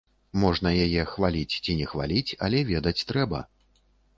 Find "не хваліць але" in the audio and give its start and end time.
1.81-2.65